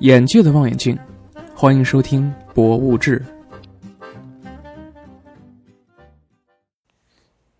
[0.00, 0.96] 眼界的望远镜，
[1.56, 3.20] 欢迎收听《博物志》。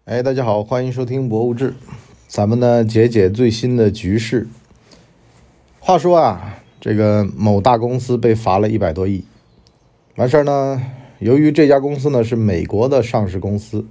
[0.05, 1.71] 哎，大家好，欢迎收听《博物志》，
[2.29, 4.47] 咱们呢解解最新的局势。
[5.81, 9.25] 话说啊，这个某大公司被罚了一百多亿，
[10.15, 10.81] 完事儿呢，
[11.19, 13.85] 由于这家公司呢是美国的上市公司，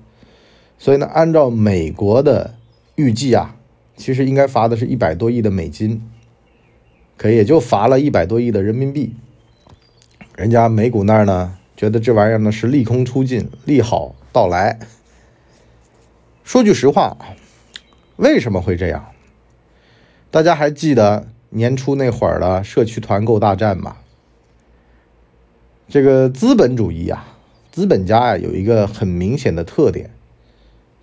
[0.77, 2.55] 所以呢，按照美国的
[2.95, 3.57] 预计啊，
[3.97, 6.01] 其实应该罚的是一百多亿的美金。
[7.17, 9.15] 可也就罚了一百多亿的人民币，
[10.35, 14.77] 人家美股那儿呢，觉得这玩意儿呢是利空出尽，利好到来。
[16.43, 17.17] 说句实话，
[18.17, 19.07] 为什么会这样？
[20.29, 23.97] 大家还记得年初那会儿的社区团购大战吗？
[25.89, 27.35] 这个资本主义啊，
[27.71, 30.11] 资本家呀，有一个很明显的特点，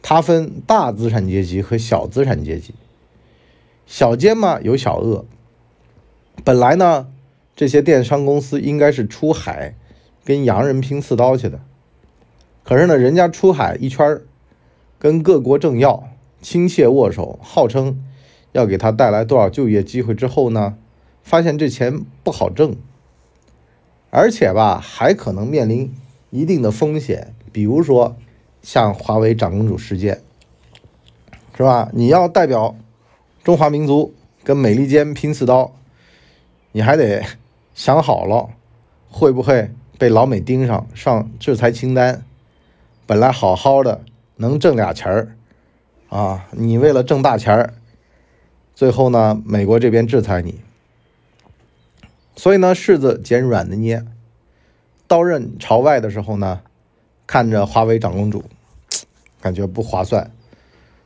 [0.01, 2.73] 它分大资产阶级和小资产阶级。
[3.87, 5.25] 小奸嘛，有小恶。
[6.43, 7.07] 本来呢，
[7.55, 9.75] 这些电商公司应该是出海
[10.25, 11.61] 跟洋人拼刺刀去的，
[12.65, 14.21] 可是呢，人家出海一圈
[14.99, 16.09] 跟各国政要
[16.43, 18.03] 亲切握手，号称
[18.53, 20.77] 要给他带来多少就业机会之后呢，
[21.23, 22.77] 发现这钱不好挣，
[24.11, 25.95] 而且吧，还可能面临
[26.31, 28.17] 一定的风险，比如说
[28.61, 30.21] 像华为长公主事件，
[31.57, 31.91] 是吧？
[31.93, 32.75] 你要代表
[33.43, 35.73] 中华民族跟美利坚拼刺刀。
[36.77, 37.25] 你还得
[37.73, 38.51] 想好了，
[39.09, 42.25] 会不会被老美盯上上制裁清单？
[43.07, 44.01] 本来好好的
[44.35, 45.37] 能挣俩钱儿，
[46.09, 47.75] 啊，你为了挣大钱儿，
[48.75, 50.63] 最后呢，美国这边制裁你，
[52.35, 54.05] 所以呢，柿子捡软的捏，
[55.07, 56.63] 刀刃朝外的时候呢，
[57.25, 58.43] 看着华为长公主，
[59.41, 60.29] 感觉不划算，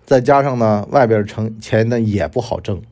[0.06, 2.82] 再加上呢，外边成钱呢也不好挣。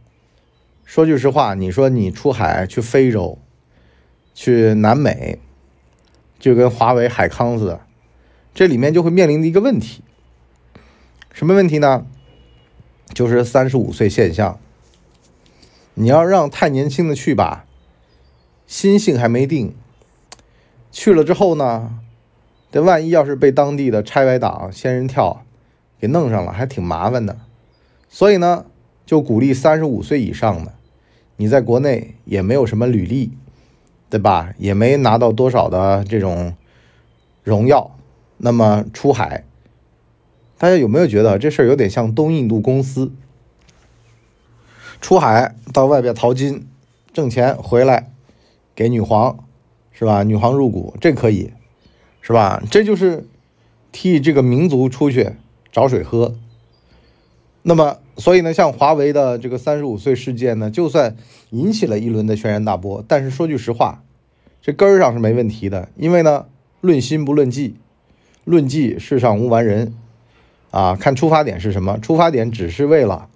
[0.87, 3.39] 说句实话，你说你出海去非洲、
[4.33, 5.41] 去南美，
[6.39, 7.81] 就跟华为、海康似的，
[8.55, 10.03] 这里面就会面临的一个问题，
[11.33, 12.07] 什么问题呢？
[13.13, 14.61] 就是三十五岁现象。
[15.95, 17.67] 你要让太年轻的去吧，
[18.69, 19.75] 心性还没定，
[20.93, 21.99] 去了之后呢，
[22.71, 25.45] 这万一要是被当地的拆歪党、仙人跳
[25.99, 27.39] 给弄上了，还挺麻烦的。
[28.09, 28.67] 所以呢，
[29.07, 30.75] 就鼓励三十五岁以上的。
[31.37, 33.33] 你在国内也没有什么履历，
[34.11, 34.53] 对吧？
[34.59, 36.55] 也没拿到多少的这种
[37.45, 37.97] 荣耀，
[38.39, 39.45] 那么出海，
[40.59, 43.13] 大家有没有觉得这事儿有点像东印度公司
[45.01, 46.67] 出海到外边淘金
[47.13, 48.11] 挣钱回来
[48.75, 49.45] 给女皇，
[49.93, 50.23] 是吧？
[50.23, 51.53] 女皇入股，这可以，
[52.23, 52.63] 是吧？
[52.71, 53.29] 这就是
[53.93, 55.33] 替这个民族出去
[55.71, 56.35] 找水喝。
[57.69, 61.17] 那么，所以呢，像华为的这个三十五岁事件呢，就算
[61.51, 64.05] 引起了一轮的轩然大波，但是说句实话，
[64.63, 65.89] 这根儿上是没问题的。
[65.97, 66.47] 因为呢，
[66.81, 67.75] 论心不论迹，
[68.45, 69.93] 论迹世上无完人
[70.71, 70.95] 啊。
[70.95, 71.99] 看出发点是什么？
[71.99, 73.29] 出发点只是为了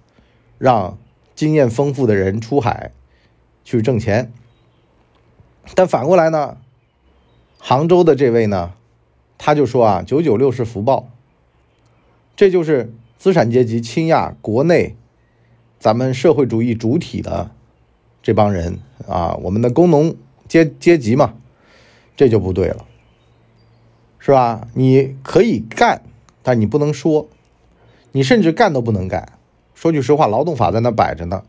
[0.57, 0.97] 让
[1.35, 2.93] 经验丰富的人出海
[3.65, 4.31] 去挣钱。
[5.75, 6.55] 但反过来呢，
[7.57, 8.71] 杭州的这位呢，
[9.37, 11.09] 他就说啊，九九六是福报，
[12.37, 12.93] 这就是。
[13.21, 14.95] 资产阶级倾轧国内，
[15.77, 17.51] 咱们社会主义主体的
[18.23, 20.15] 这帮人啊，我们的工农
[20.47, 21.35] 阶阶级嘛，
[22.17, 22.83] 这就不对了，
[24.17, 24.67] 是吧？
[24.73, 26.01] 你可以干，
[26.41, 27.29] 但你不能说，
[28.11, 29.33] 你甚至干都不能干。
[29.75, 31.43] 说句实话，劳动法在那摆着呢。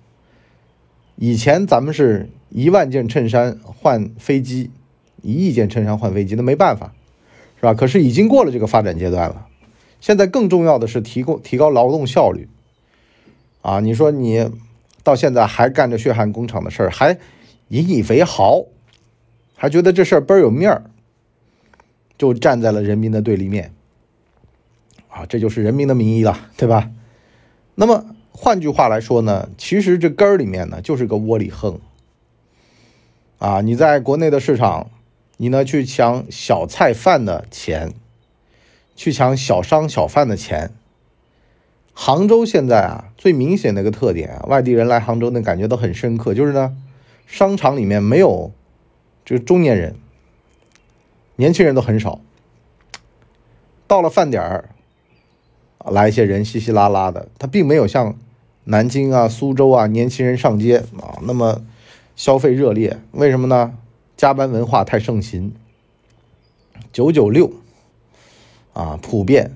[1.17, 4.71] 以前咱们是一万件衬衫换飞机，
[5.23, 6.93] 一亿件衬衫换飞机，那没办法，
[7.57, 7.73] 是吧？
[7.73, 9.47] 可是已经过了这个发展阶段了。
[10.03, 12.49] 现在更重要的是提供提高劳动效率，
[13.63, 14.51] 啊，你说你
[15.05, 17.17] 到现在还干着血汗工厂的事儿，还
[17.69, 18.65] 引以为豪，
[19.55, 20.91] 还觉得这事儿倍儿有面儿，
[22.19, 23.73] 就站在了人民的对立面，
[25.09, 26.91] 啊，这就是人民的名义了，对吧？
[27.77, 31.79] 那么换句话来说呢，其实这根儿里面呢就是个窝里横，
[33.39, 34.91] 啊，你在国内的市场，
[35.37, 37.93] 你呢去抢小菜饭的钱。
[38.95, 40.71] 去抢小商小贩的钱。
[41.95, 46.75] 杭州现在啊，最明显的一个特点啊，外地人来杭州那感觉都很深刻，就是呢，
[47.27, 48.51] 商场里面没有
[49.25, 49.97] 这个中年人，
[51.37, 52.21] 年轻人都很少。
[53.87, 54.71] 到了饭点儿，
[55.85, 58.17] 来一些人稀稀拉拉的，他并没有像
[58.65, 61.63] 南京啊、苏州啊，年轻人上街啊那么
[62.17, 62.99] 消费热烈。
[63.11, 63.77] 为什么呢？
[64.17, 65.53] 加班文化太盛行，
[66.91, 67.53] 九九六。
[68.73, 69.53] 啊，普遍，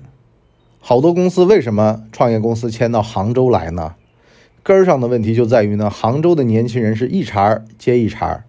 [0.79, 3.95] 好多公司为什么创业公司迁到杭州来呢？
[4.63, 8.43] 根儿上的问题就在于呢，杭州的年轻人是一茬接一茬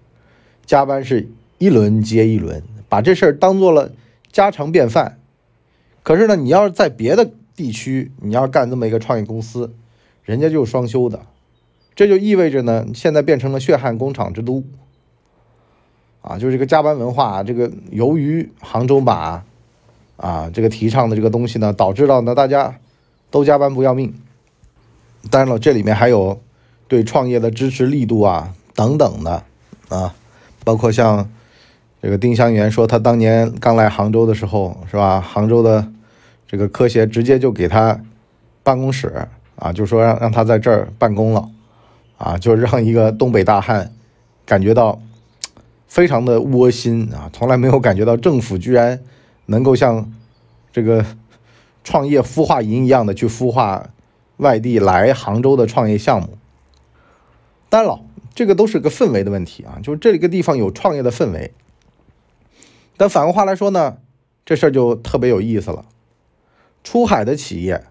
[0.67, 1.29] 加班是
[1.59, 3.93] 一轮接一轮，把这事儿当做了
[4.31, 5.19] 家常便饭。
[6.03, 9.73] 可是呢，你要是在别的地区，你要干这么一个创业公司，
[10.25, 11.21] 人家就是双休的，
[11.95, 14.65] 这就意味着呢，现在变成了血汗工厂之都。
[16.21, 19.45] 啊，就是这个加班文化，这个由于杭州马
[20.19, 22.79] 啊这个提倡的这个东西呢，导致到呢大家
[23.31, 24.13] 都加班不要命。
[25.31, 26.39] 当然了，这里面还有
[26.87, 29.43] 对创业的支持力度啊等等的
[29.89, 30.15] 啊，
[30.65, 31.29] 包括像
[32.01, 35.21] 这个丁香园说，他当年刚来杭州的时候，是吧？
[35.21, 35.91] 杭州的
[36.47, 38.01] 这个科协直接就给他
[38.63, 39.27] 办公室
[39.57, 41.49] 啊，就说让让他在这儿办公了
[42.17, 43.93] 啊，就让一个东北大汉
[44.47, 45.01] 感觉到
[45.89, 49.01] 非常的窝心啊，从来没有感觉到政府居然
[49.49, 50.13] 能够像
[50.73, 51.05] 这个
[51.83, 53.91] 创业孵化营一样的去孵化。
[54.39, 56.39] 外地来杭州的创业项目，
[57.69, 58.05] 当然了，
[58.37, 61.53] 这个都是个氛围的问题啊，就是这个地方有创业的氛围。
[62.97, 63.99] 但反过话来说呢，
[64.47, 65.85] 这事儿就特别有意思了。
[66.85, 67.83] 出海的企业，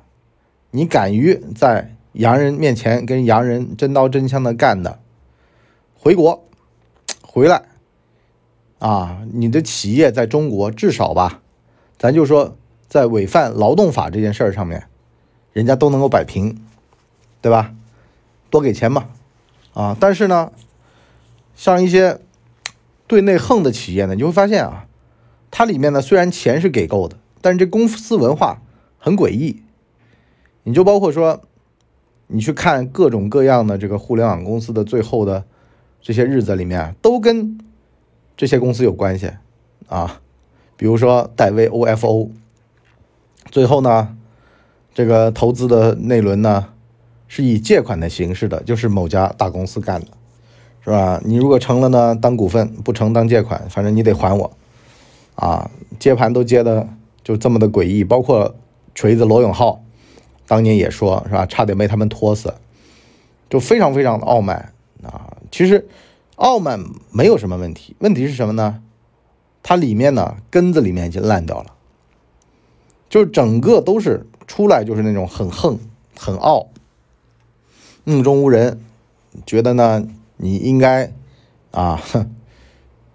[0.71, 4.99] 你敢于在洋人面前跟洋人真刀真枪的干的，
[5.99, 6.45] 回国
[7.21, 7.63] 回来
[8.79, 11.41] 啊，你的企业在中国至少吧，
[11.97, 12.57] 咱就说
[12.87, 14.87] 在违反劳动法这件事儿上面。
[15.53, 16.55] 人家都能够摆平，
[17.41, 17.73] 对吧？
[18.51, 19.07] 多给钱嘛，
[19.73, 19.97] 啊！
[19.99, 20.51] 但是呢，
[21.55, 22.19] 像一些
[23.07, 24.85] 对内横的企业呢，你会发现啊，
[25.49, 28.61] 它里面呢虽然钱是给够的，但是这公司文化
[28.99, 29.63] 很诡异。
[30.61, 31.41] 你就包括说，
[32.27, 35.43] 你去看各种各样的这个互联网公司的最后的
[36.03, 37.57] 这些日子里面，都跟
[38.35, 39.31] 这些公司有关系
[39.87, 40.21] 啊。
[40.77, 42.29] 比如说戴威 OFO，
[43.51, 44.13] 最后呢。
[44.93, 46.69] 这个投资的那轮呢，
[47.27, 50.07] 是以借款的形式的，就是某家大公司干的，
[50.83, 51.21] 是吧？
[51.23, 54.51] 你如果成了呢，当股份；不成当借款，反正你得还我，
[55.35, 55.69] 啊，
[55.99, 56.89] 接盘都接的
[57.23, 58.03] 就这么的诡异。
[58.03, 58.55] 包括
[58.95, 59.83] 锤子罗永浩，
[60.47, 62.55] 当年也说是吧，差点被他们拖死，
[63.51, 65.37] 就非常非常的傲慢啊。
[65.51, 65.87] 其实
[66.37, 68.81] 傲慢没有什么问题，问题是什么呢？
[69.69, 71.73] 它里面呢根子里面已经烂掉了，
[73.09, 74.25] 就是整个都是。
[74.47, 75.77] 出来就是那种很横、
[76.17, 76.67] 很傲、
[78.05, 78.79] 目中无人，
[79.45, 81.11] 觉得呢你应该
[81.71, 82.01] 啊，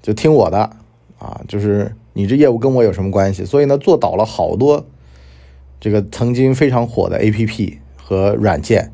[0.03, 0.77] 就听我的
[1.19, 3.47] 啊，就是你这业务跟我有什么关系？
[3.47, 4.85] 所以呢，做倒了好多
[5.81, 8.93] 这个曾经非常火的 APP 和软件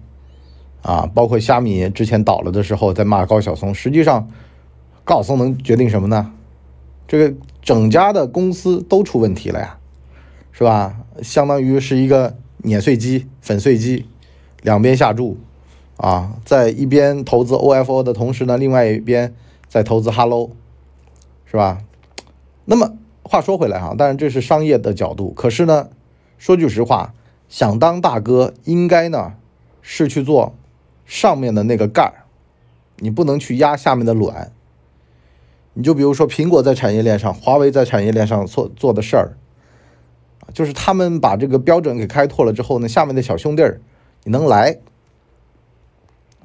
[0.83, 4.31] 啊，包括虾米之前倒了的时候在骂高晓松，实际上
[5.03, 6.33] 高晓松能决定什么呢？
[7.09, 7.35] 这个
[7.69, 9.79] 整家的公司都出问题了呀。
[10.53, 10.97] 是吧？
[11.23, 12.35] 相当于是一个
[12.65, 14.07] 碾碎机、粉碎机，
[14.63, 15.37] 两边下注，
[15.99, 19.35] 啊，在一边投资 OFO 的同时呢，另外一边
[19.69, 20.51] 在投资 Hello，
[21.45, 21.83] 是吧？
[22.65, 25.91] 那么话说回来哈，当然这是商业的角度，可是呢，
[26.39, 27.13] 说句实话，
[27.51, 29.35] 想当大哥，应该呢
[29.83, 30.55] 是去做
[31.05, 32.25] 上面的那个盖儿，
[32.97, 34.51] 你不能去压下面的卵。
[35.79, 39.39] 你就比如说苹果在产业链上，华为在产业链上做做的事儿。
[40.53, 43.81] 就是他们把这个标准给开拓了之后呢，下面的小兄弟儿，
[44.25, 44.81] 你能来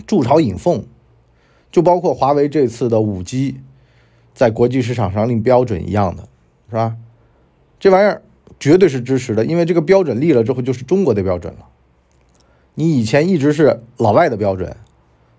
[0.06, 0.86] 筑巢引凤，
[1.72, 3.60] 就包括华为这次的五 G，
[4.36, 6.28] 在国际市场上令标准一样的，
[6.70, 6.96] 是吧？
[7.80, 8.22] 这玩意儿
[8.60, 11.70] 绝对是支持的，因为这个标准立了之后就是中国的标准了。
[12.76, 14.78] 你以前一直是老外的标准，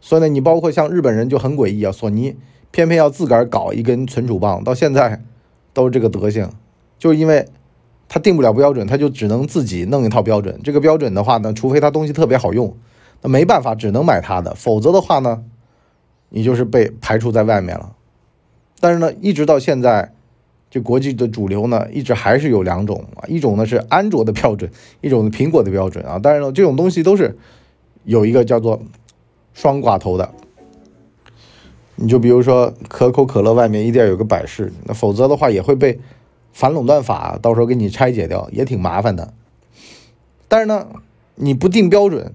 [0.01, 2.35] 所以呢，你包括像日本人就很诡异啊，索尼
[2.75, 5.23] 偏偏要自个儿搞一根存储棒，到现在
[5.73, 6.51] 都是这个德行，
[6.99, 7.47] 就是因为。
[8.07, 10.61] 他定不了标准，他就只能自己弄一套标准。
[10.63, 12.77] 这个标准的话呢，除非他东西特别好用，
[13.23, 14.55] 那没办法，只能买他的。
[14.55, 15.43] 否则的话呢，
[16.29, 17.97] 你就是被排除在外面了。
[18.79, 20.13] 但是呢，一直到现在，
[20.71, 26.19] 这国际的主流呢，一直还是有两种啊，一种呢是安卓的标准，一种是苹果的标准啊。
[26.19, 27.37] 当然了，这种东西都是
[28.05, 28.81] 有一个叫做
[29.55, 30.31] 双寡头的。
[31.97, 36.01] 你就比如说可口可乐外面一定要有个百事，那否则的话也会被。
[36.57, 39.35] 反垄断法到时候给你拆解掉也挺麻烦的，
[40.47, 40.87] 但是呢，
[41.35, 42.33] 你不定标准，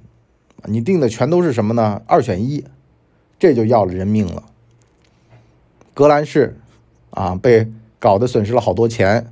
[0.65, 2.01] 你定的全都是什么呢？
[2.05, 2.65] 二选一，
[3.39, 4.43] 这就要了人命了。
[5.93, 6.57] 格兰仕
[7.11, 9.31] 啊，被搞得损失了好多钱，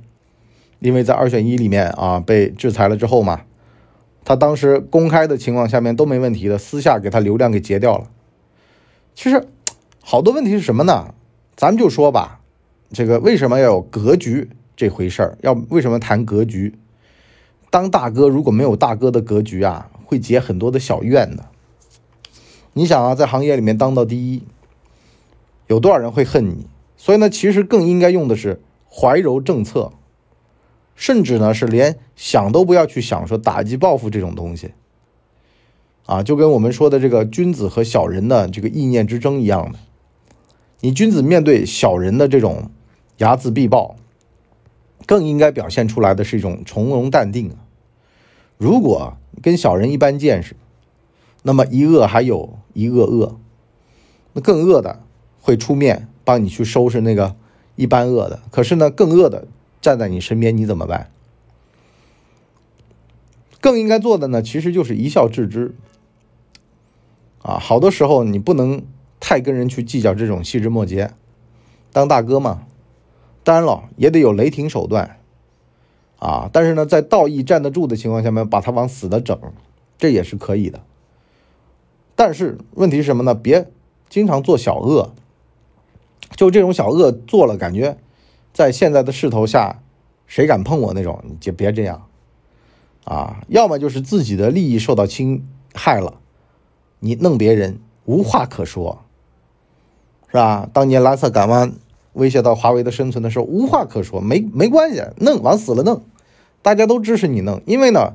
[0.78, 3.42] 因为在二选一里面啊被制裁了之后嘛，
[4.24, 8.08] 他当时公开的情况下面都没问题的，私下给他流量给截掉了。
[9.14, 9.46] 其实
[10.10, 11.12] 好多问题是什么呢？
[11.54, 12.40] 咱们就说吧，
[12.94, 14.48] 这个为什么要有格局？
[14.74, 16.78] 这回事儿要为什么谈格局？
[17.68, 21.44] 当大哥如果没有大哥的格局啊，会结很多的小怨的。
[22.72, 24.44] 你想啊，在行业里面当到第一，
[25.66, 26.66] 有多少人会恨你？
[26.96, 29.92] 所以呢，其实更应该用的是怀柔政策，
[30.96, 34.70] 甚至呢是连想都不要去想说打击报复这种东西。
[36.06, 39.78] 啊，就跟我们说的这个君子和小人的这个意念之争一样的，
[40.80, 42.70] 你君子面对小人的这种
[43.18, 43.96] 睚眦必报，
[45.06, 47.56] 更应该表现出来的是一种从容淡定啊。
[48.56, 50.54] 如果跟小人一般见识，
[51.42, 53.38] 那么一恶还有一恶恶，
[54.32, 55.02] 那更恶的
[55.40, 57.34] 会出面帮你去收拾那个
[57.76, 58.40] 一般恶的。
[58.50, 59.46] 可是呢，更恶的
[59.80, 61.10] 站在你身边，你怎么办？
[63.60, 65.74] 更应该做的呢，其实就是一笑置之。
[67.42, 68.82] 啊，好多时候你不能
[69.20, 71.12] 太跟人去计较这种细枝末节，
[71.92, 72.62] 当大哥嘛，
[73.44, 75.18] 当然了，也得有雷霆手段，
[76.18, 79.38] 啊，但是呢，在道义站得住的情况下面，把他往死的整，
[79.98, 80.80] 这也是可以的。
[82.14, 83.34] 但是问题是什么呢？
[83.34, 83.70] 别
[84.08, 85.14] 经常做小恶，
[86.36, 87.98] 就这种小恶做了，感觉
[88.52, 89.80] 在现在的势头下，
[90.26, 92.06] 谁敢碰我那种，你就别这样，
[93.04, 96.20] 啊，要么就是自己的利益受到侵害了。
[97.00, 99.04] 你弄别人无话可说，
[100.28, 100.68] 是吧？
[100.72, 101.72] 当年蓝色港湾
[102.12, 106.02] 威胁到华为的生存的时候，无话可说，没没关系，弄往死了弄，
[106.62, 108.14] 大家都支持你弄，因为呢，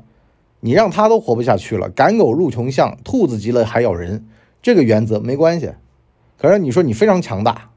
[0.60, 4.28] 你让他都活不下去了，赶狗入穷巷，兔子急了还咬人，
[4.62, 5.72] 这个原则没关系。
[6.38, 7.70] 可是你说你非常强大，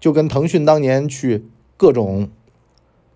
[0.00, 1.46] 就跟腾讯当年去
[1.76, 2.28] 各种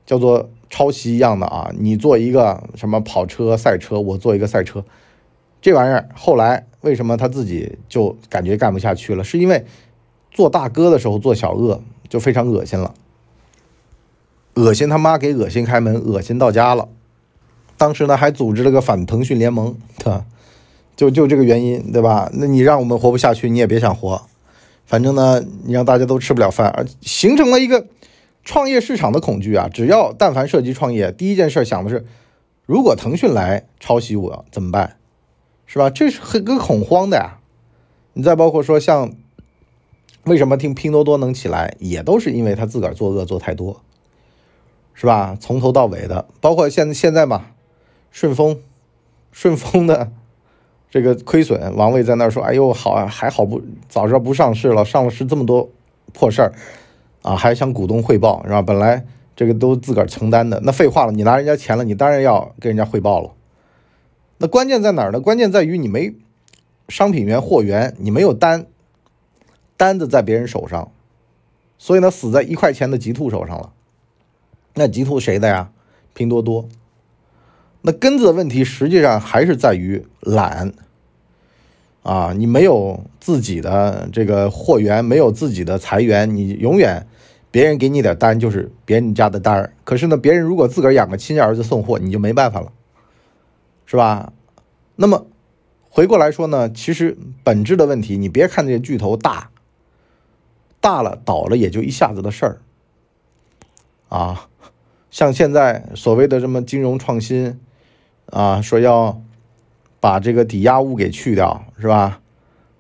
[0.05, 4.85] 叫做抄袭一样的啊，你做一个什么跑车赛车，我做一个赛车。
[5.61, 9.25] 这玩意儿后来为什么他自己就感觉干不下去了？
[9.25, 9.65] 是因为
[10.31, 12.95] 做大哥的时候做小恶就非常恶心了，
[14.55, 16.89] 恶心他妈给恶心开门，恶心到家了。
[17.77, 20.25] 当时呢还组织了个反腾讯联盟，对吧？
[20.97, 22.31] 就就这个原因，对吧？
[22.35, 24.23] 那你让我们活不下去，你也别想活。
[24.85, 27.87] 反正呢，你让大家都吃不了饭，而形成了一个
[28.43, 29.69] 创业市场的恐惧啊！
[29.73, 32.05] 只要但凡涉及创业，第一件事想的是，
[32.65, 34.98] 如果腾讯来抄袭我怎么办？
[35.69, 35.89] 是吧？
[35.91, 37.39] 这是很个恐慌的呀。
[38.15, 39.13] 你再包括说，像
[40.25, 43.81] 为什么听拼多多能起来，也都是因为他自个儿作恶做太多，
[44.95, 45.37] 是吧？
[45.39, 47.47] 从头到尾的，包括现现在嘛，
[48.11, 48.59] 顺丰，
[49.31, 50.11] 顺丰的
[50.91, 55.69] 这个亏损，王卫在那儿说：“哎呦，好啊，还好不早知道不上市了，上了市这么多
[56.13, 56.53] 破事儿
[57.23, 58.63] 啊，还向股东汇报，是吧？
[58.63, 59.05] 本来
[59.37, 63.31] 这个都自个儿承担的，那废话了，你拿人家钱了，你当然要跟人家汇报了。”
[64.39, 65.21] 那关键在哪儿呢？
[65.21, 66.15] 关键在于你没
[66.89, 68.67] 商品源、货源，你没有单，
[69.77, 70.93] 单子在别人手上，
[71.77, 73.73] 所以呢，死在一块钱的极兔手上了。
[74.75, 75.71] 那极兔谁的呀？
[76.15, 76.69] 拼多多。
[77.83, 80.73] 那根子问题实际上还是在于懒
[82.03, 82.33] 啊！
[82.37, 87.07] 你没有自己的这个货源，没有自己的财源，你永远
[87.51, 89.73] 别人给你点单就是别人家的单儿。
[89.85, 92.73] 可是呢，别人如果自个儿养个亲儿子送货，你就没办法了。
[93.91, 94.35] 是吧？
[94.97, 95.27] 那么
[95.89, 99.51] 回过来说呢，其实本质的问题，你别看这些巨头大，
[100.79, 102.61] 大了倒了也就一下子的事儿
[104.11, 104.51] 啊。
[105.11, 107.59] 像现在所谓的什么金融创新
[108.27, 109.23] 啊，说要
[110.01, 112.21] 把这个抵押物给去掉，是吧？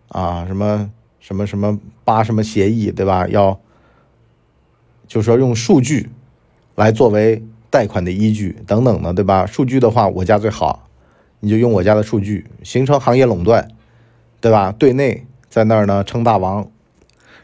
[0.09, 3.27] 啊，什么什么什么八什么协议，对吧？
[3.29, 3.59] 要
[5.07, 6.11] 就说用数据
[6.75, 9.47] 来作为贷款的依据等等的，对吧？
[9.47, 10.85] 数据的话，我家最好。
[11.41, 13.69] 你就用我家的数据形成行业垄断，
[14.41, 14.73] 对吧？
[14.77, 16.69] 对内在那儿呢称大王，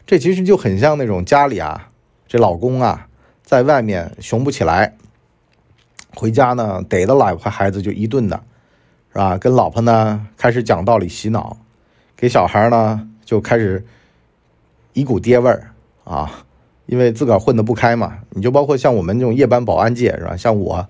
[0.05, 1.89] 这其实就很像那种家里啊，
[2.27, 3.07] 这老公啊
[3.43, 4.95] 在外面雄不起来，
[6.13, 8.43] 回家呢逮着老婆孩子就一顿的，
[9.13, 9.37] 是吧？
[9.37, 11.57] 跟老婆呢开始讲道理洗脑，
[12.17, 13.85] 给小孩呢就开始
[14.93, 15.71] 一股爹味儿
[16.03, 16.45] 啊，
[16.85, 18.19] 因为自个儿混得不开嘛。
[18.31, 20.35] 你就包括像我们这种夜班保安界是吧？
[20.35, 20.87] 像我。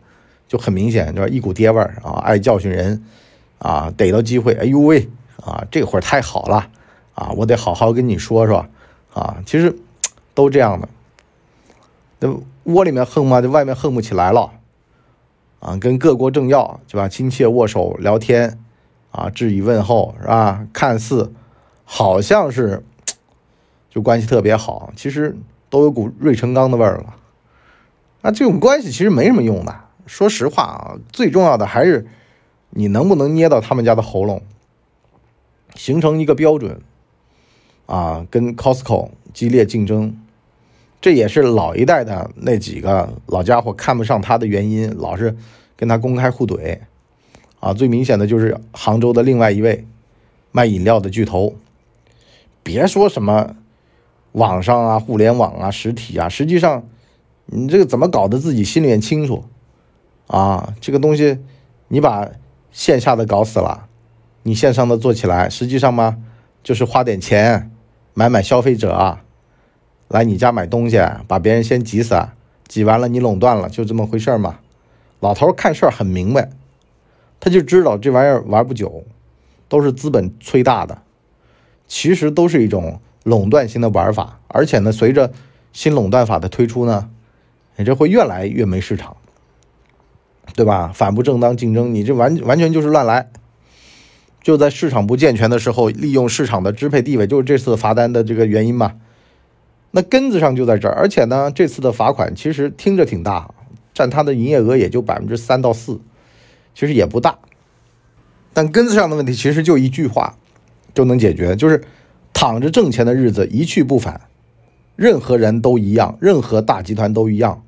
[0.47, 3.03] 就很明显，就是一股爹味儿啊，爱教训人，
[3.57, 5.09] 啊，逮到机会，哎呦喂，
[5.43, 6.69] 啊，这会儿太好了，
[7.15, 8.65] 啊，我得好好跟你说说，
[9.13, 9.75] 啊，其实
[10.33, 10.87] 都这样的，
[12.19, 14.51] 那窝里面横嘛，就外面横不起来了，
[15.59, 18.59] 啊，跟各国政要对吧，亲切握手聊天，
[19.11, 20.67] 啊，致以问候是吧？
[20.71, 21.33] 看似
[21.83, 22.83] 好像是
[23.89, 25.35] 就关系特别好，其实
[25.69, 27.15] 都有股芮成钢的味儿了，
[28.21, 29.84] 那这种关系其实没什么用的。
[30.05, 32.07] 说实话啊，最重要的还是
[32.69, 34.41] 你能不能捏到他们家的喉咙，
[35.75, 36.81] 形成一个标准
[37.85, 40.17] 啊，跟 Costco 激烈竞争，
[41.01, 45.35] 这也是老一代的那几个老家伙看不上他的原因，老是
[45.75, 46.79] 跟他公开互怼
[47.59, 47.73] 啊。
[47.73, 49.85] 最明显的就是杭州的另外一位
[50.51, 51.55] 卖饮料的巨头，
[52.63, 53.55] 别说什么
[54.31, 56.87] 网上啊、互联网啊、实体啊，实际上
[57.45, 59.43] 你这个怎么搞的，自己心里面清楚
[60.27, 60.73] 啊。
[60.79, 61.39] 这个东西
[61.87, 62.29] 你把
[62.71, 63.87] 线下的搞死了，
[64.43, 66.17] 你线上的做起来，实际上嘛，
[66.63, 67.71] 就是花点钱
[68.13, 69.23] 买买消费者啊，
[70.07, 72.15] 来你家买东西，把别人先挤死，
[72.67, 74.59] 挤完了你垄断了，就这么回事嘛。
[75.19, 76.49] 老头看事儿很明白，
[77.39, 79.03] 他就知道这玩意儿玩不久，
[79.67, 81.01] 都是资本催大的，
[81.87, 82.99] 其实都是一种。
[83.25, 85.33] 垄断型的玩法，而且呢，随着
[85.73, 87.09] 新垄断法的推出呢，
[87.75, 89.17] 你这会越来越没市场，
[90.53, 90.91] 对吧？
[90.93, 93.29] 反不正当竞争，你这完完全就是乱来。
[94.43, 98.93] 就在市场不健全的时候，利用市场的支配地位，就是这次罚单的这个原因嘛。
[99.91, 103.49] 那根子上就在这儿，而且呢，这次的罚款其实听着挺大，
[103.93, 105.99] 占他的营业额也就百分之三到四，
[106.73, 107.39] 其实也不大。
[108.53, 110.37] 但根子上的问题其实就一句话
[110.93, 111.81] 就能解决，就是。
[112.37, 114.19] 躺着挣钱的日子一去不返，
[114.97, 117.63] 任何人都一样，任何大集团都一样。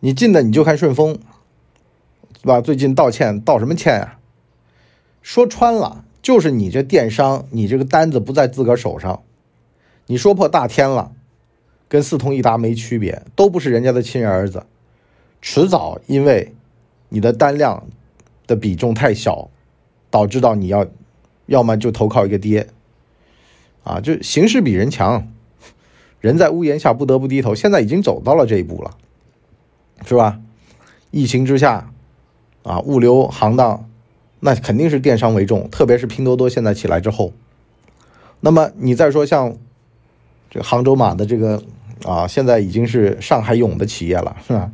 [0.00, 1.18] 你进的你就看顺丰，
[2.40, 2.60] 是吧？
[2.60, 4.18] 最近道歉道什么歉呀？
[5.20, 9.22] 说穿了就是你这电商，你这个单子不在自个儿手上，
[10.06, 11.12] 你说破大天了，
[11.88, 14.64] 跟四通一达没区别，都不是人家的亲儿子，
[15.42, 16.54] 迟早因为
[17.10, 17.86] 你的单量
[18.46, 19.50] 的比重太小，
[20.08, 20.86] 导致到你要，
[21.44, 22.68] 要么就投靠一个爹。
[23.84, 25.26] 啊，就形势比人强，
[26.20, 27.54] 人在屋檐下不得不低头。
[27.54, 28.96] 现在已经走到了这一步了，
[30.06, 30.40] 是吧？
[31.10, 31.92] 疫情之下，
[32.62, 33.88] 啊，物流行当
[34.40, 37.32] 那肯定是电商为重，特别是拼多多现在起来之后。
[38.40, 39.56] 那么你再说像
[40.48, 41.62] 这杭州马的这个
[42.04, 44.70] 啊，现在已经是上海永的企业了，是吧？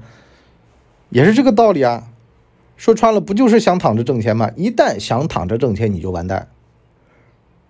[1.10, 2.08] 也是这个道理啊。
[2.76, 4.50] 说穿了，不就是想躺着挣钱吗？
[4.54, 6.48] 一旦想躺着挣钱，你就完蛋。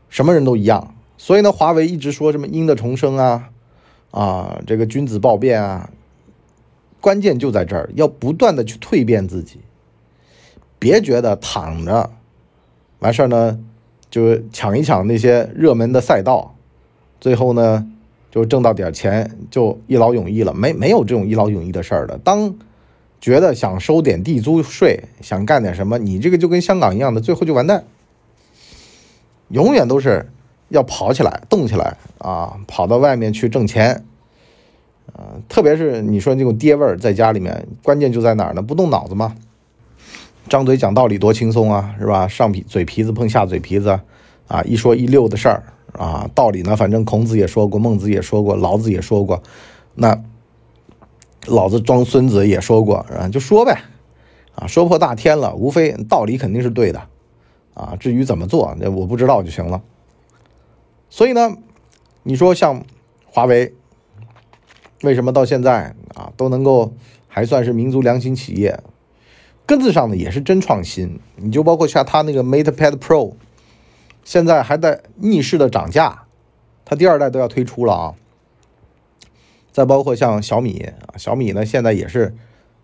[0.08, 0.94] 什么人都一样。
[1.16, 3.50] 所以呢，华为一直说什么鹰的重生啊，
[4.10, 5.90] 啊，这个君子豹变啊，
[7.00, 9.60] 关键就在这儿，要不断的去蜕变自己，
[10.86, 12.10] 别觉得躺着
[13.00, 13.58] 完事儿呢，
[14.08, 16.54] 就抢一抢那些热门的赛道，
[17.20, 17.84] 最后呢
[18.30, 22.16] 就挣到点钱就一劳永逸了，没没有这种一劳永逸的事儿的。
[22.18, 22.54] 当
[23.20, 27.82] 觉得想收点地租税，想干点什么，你这个就跟香港一样的，最后就完蛋，
[29.48, 30.30] 永远都是。
[30.68, 32.58] 要跑起来，动起来啊！
[32.66, 34.02] 跑到外面去挣钱，
[35.12, 38.60] 啊，特别是你说那种爹味儿，在家里面，关键就在哪儿呢？
[38.60, 39.36] 不动脑子吗？
[40.48, 42.28] 张嘴讲道理多轻松啊，是吧？
[42.28, 44.00] 上皮嘴皮子碰下嘴皮子，
[44.46, 49.42] 啊，一说一溜的事儿啊，道理呢，反正孔子也说过，孟子也说过，老子也说过，
[49.94, 50.22] 那
[51.46, 53.82] 老子装孙子也说过，啊，就说呗，
[54.54, 57.02] 啊，说破大天了，无非道理肯定是对的，
[57.74, 59.82] 啊，至于怎么做，那我不知道就行了。
[61.10, 61.56] 所以呢，
[62.22, 62.84] 你说像
[63.24, 63.74] 华为，
[65.02, 66.92] 为什么到现在啊都能够
[67.26, 68.78] 还算是民族良心企业？
[69.66, 71.18] 根子上呢也是真创新。
[71.36, 73.34] 你就包括像它那个 MatePad Pro，
[74.24, 76.22] 现在还在逆势的涨价，
[76.84, 78.14] 它第二代都要推出了啊。
[79.72, 82.34] 再包括像小米啊，小米呢现在也是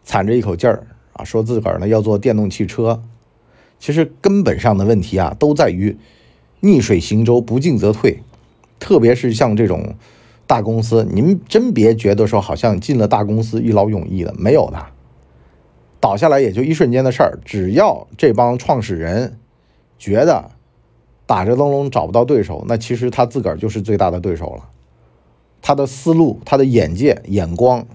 [0.05, 3.03] 惨着一口劲儿啊，说自个儿呢要做电动汽车。
[3.79, 5.97] 其实根本上的问题啊都在于。
[6.65, 8.23] 逆水行舟，不进则退。
[8.79, 9.97] 特别是像这种
[10.47, 14.87] 大公司，您真别觉得说好像进了大公司一劳永逸的，没有的，
[16.03, 17.39] 倒下来也就一瞬间的事儿。
[17.45, 19.39] 只要这帮创始人
[20.01, 20.51] 觉得
[21.27, 24.69] 打着灯笼找不到对手，那其实他自个儿就是最大的对手了。
[25.63, 27.87] 他的思路、他的眼界、眼光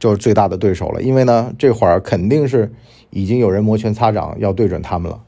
[0.00, 1.00] 就是最大的对手了。
[1.00, 2.72] 因为呢，这会儿肯定是
[3.10, 5.22] 已经有人摩拳擦掌要对准他们了，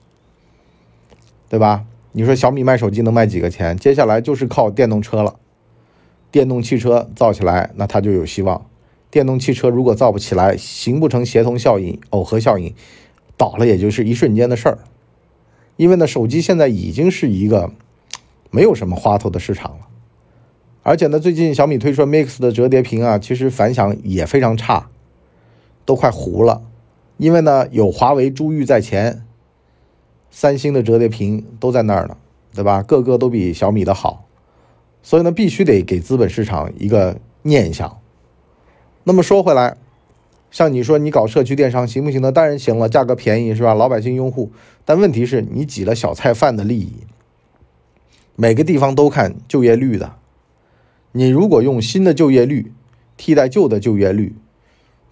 [1.49, 1.85] 对吧？
[2.11, 3.77] 你说小米卖手机能卖几个钱？
[3.77, 5.37] 接下来就是靠电动车了。
[6.33, 8.67] 电动汽车造起来，那它就有希望。
[9.11, 12.75] 电动汽车如果造不起来，形不成协同效应、耦合效应，
[13.37, 14.79] 倒了也就是一瞬间的事儿。
[15.77, 17.73] 因为呢，手机现在已经是一个
[18.51, 19.89] 没有什么花头的市场了。
[20.83, 24.89] 而且呢，最近小米推出 Mix 的折叠屏啊，其实反响也非常差，
[25.85, 26.63] 都快糊了。
[27.17, 29.25] 因为呢，有华为珠玉在前。
[30.31, 32.17] 三星的折叠屏都在那儿呢，
[32.55, 32.83] 对吧？
[32.83, 34.27] 个个都比小米的好，
[35.03, 37.98] 所以呢，必须得给资本市场一个念想。
[39.09, 39.79] 那么说回来，
[40.51, 42.31] 像你说你搞社区电商行不行呢？
[42.31, 43.73] 当然行了，价格便宜是吧？
[43.73, 44.53] 老百姓拥护。
[44.85, 46.93] 但问题是你挤了小菜贩的利益，
[48.37, 50.17] 每个地方都看就业率的。
[51.13, 52.71] 你如果用新的就业率
[53.17, 54.37] 替代旧的就业率，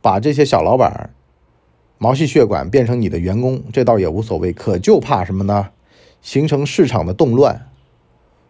[0.02, 1.14] 把这些小老板。
[1.96, 4.52] 毛细血管变成你的员工，这倒也无所谓。
[4.52, 5.70] 可就怕什么呢？
[6.20, 7.68] 形成市场的动乱。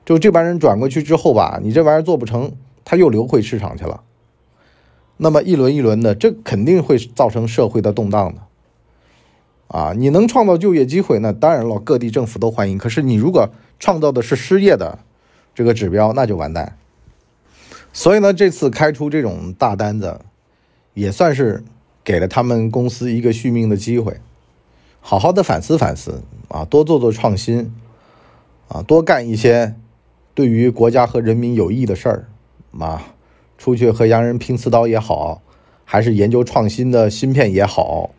[0.04, 2.50] 就这帮人转过去之后吧，你这玩意儿做不成，
[2.84, 4.02] 他又流回市场去了。
[5.16, 8.42] 那么一轮一轮的，这肯定会造成社会的动荡的。
[9.68, 12.78] 啊，你能创造就业机会，那当然了，各地政府都欢迎。
[12.78, 13.50] 可是你如果
[13.80, 15.00] 创造的是失业的
[15.54, 16.76] 这个指标，那就完蛋。
[17.92, 20.20] 所以呢，这次开出这种大单子，
[20.94, 21.64] 也算是
[22.04, 24.20] 给了他们公司一个续命的机会，
[25.00, 27.74] 好好的反思反思啊，多做做创新
[28.68, 29.74] 啊，多干一些
[30.34, 32.28] 对于国家和人民有益的事儿
[32.78, 33.02] 啊，
[33.58, 35.42] 出去和洋人拼刺刀也好，
[35.84, 38.10] 还是研究创新的芯片也好。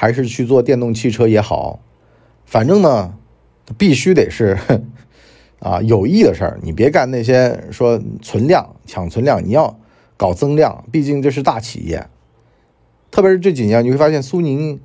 [0.00, 1.80] 还是去做电动汽车也好，
[2.46, 3.16] 反正呢，
[3.76, 4.56] 必须得是
[5.58, 6.60] 啊有益的事儿。
[6.62, 9.76] 你别干那些说存量抢存量，你要
[10.16, 10.84] 搞增量。
[10.92, 12.06] 毕竟这是大企业，
[13.10, 14.78] 特别是这几年，你会发现苏宁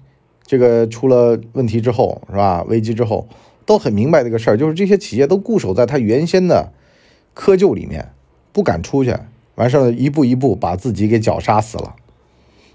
[0.48, 2.64] 这个出了问题之后，是吧？
[2.64, 3.28] 危机之后
[3.68, 6.74] 都很明白这个事儿，就是这些企业都固守在它原先的
[7.36, 8.10] 窠臼里面，
[8.52, 9.16] 不敢出去，
[9.56, 11.96] 完事儿一步一步把自己给绞杀死了。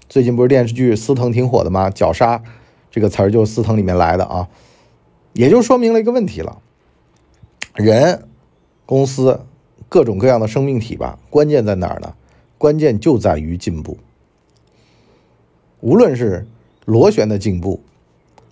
[0.07, 1.89] 最近不是电视剧《司藤》挺火的吗？
[1.89, 2.41] 绞杀
[2.89, 4.49] 这个词儿就是《司藤》里面来的啊，
[5.33, 6.61] 也就说明了一个问题了：
[7.75, 8.27] 人、
[8.85, 9.41] 公司、
[9.87, 12.15] 各种各样的生命体吧，关键在哪儿呢？
[12.57, 13.97] 关键就在于进步。
[15.81, 16.47] 无论是
[16.85, 17.81] 螺旋的进步，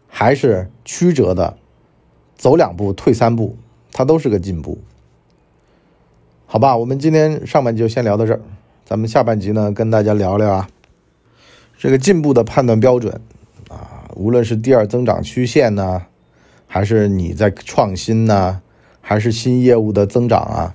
[0.07, 1.57] 还是曲折的
[2.37, 3.57] 走两步退三步，
[3.91, 4.77] 它都是个进步。
[6.49, 8.39] 好吧，我们今天上半集就先聊到这儿，
[8.85, 10.69] 咱们下半集呢，跟大家聊聊啊。
[11.77, 13.19] 这个进步的判断标准
[13.67, 16.05] 啊，无论是第二增长曲线呢，
[16.65, 18.61] 还是你在创新呢，
[19.01, 20.73] 还是新业务的增长啊，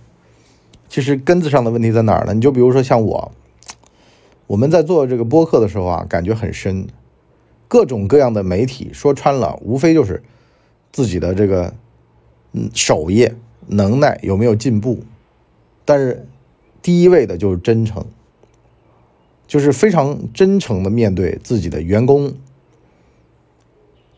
[0.90, 2.35] 其实根子上的问题在哪儿呢？
[2.35, 3.32] 你就比如说像我，
[4.46, 6.87] 我们在做这个播客的时候啊，感觉很深，
[7.66, 10.22] 各种各样的媒体说穿了，无非就是
[10.92, 11.72] 自己的这个
[12.52, 13.35] 嗯首页
[13.68, 15.02] 能耐有没有进步，
[15.85, 16.27] 但是
[16.81, 18.05] 第一位的就是真诚。
[19.45, 22.33] 就是非常真诚的面对自己的员工，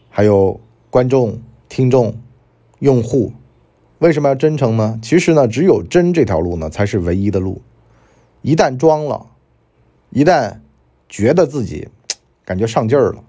[0.09, 2.15] 还有观众、听众、
[2.79, 3.33] 用户。
[3.99, 5.01] 为什么要真诚呢？
[5.03, 7.63] 其实呢，只有真这条路呢，才是唯一的路。
[8.43, 9.27] 一旦装了，
[10.11, 10.59] 一旦
[11.09, 11.89] 觉得自己
[12.45, 13.25] 感觉上劲儿了，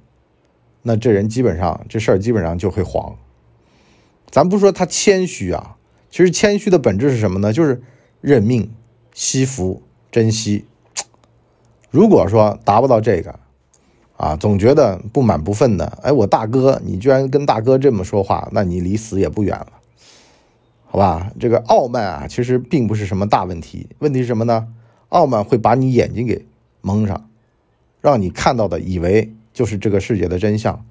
[0.83, 3.15] 那这人基本上这事儿基本上就会黄。
[4.29, 5.77] 咱不说他谦虚啊，
[6.11, 7.51] 其实谦虚的本质是什么呢？
[7.51, 7.81] 就是
[8.25, 8.71] 认命、
[9.13, 10.65] 惜福、珍惜。
[11.91, 13.39] 如果说达不到这个，
[14.17, 19.67] 啊，总觉得不满不忿的，哎，我大哥，你居然跟大哥这么说话，那你离死也不远了，
[20.87, 21.31] 好吧？
[21.39, 24.69] 这个傲慢啊，其实并不是什么大问题，问题是什么呢？
[25.09, 26.47] 傲慢会把你眼睛给
[26.81, 27.29] 蒙上，
[28.01, 30.83] 让你看到的以为就是这个世界的真相，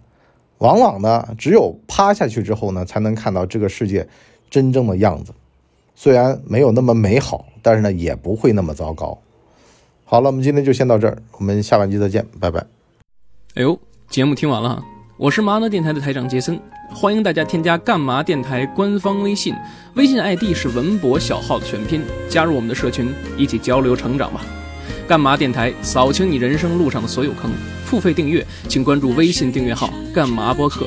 [0.59, 4.09] 往往呢，只有趴下去之后呢，才能看到这个世界
[4.49, 5.35] 真正的样子，
[5.95, 9.19] 虽然没有那么美好，但是呢，也不会那么糟糕。
[10.05, 12.61] 好了，我们今天就先到这儿，我们下半集再见，拜拜。
[13.55, 13.79] 哎呦，
[14.11, 14.85] 节目听完了，
[15.17, 16.61] 我是麻辣电台的台长杰森，
[16.93, 19.55] 欢迎大家添加干嘛电台官方微信，
[19.95, 24.45] 微信 ID 是文博小号的全拼，加入我们的社群，一起交流成长吧。
[25.07, 27.51] 干嘛电台扫清你人生路上的所有坑，
[27.85, 30.87] 付费订阅请关注微信订阅号干嘛播客。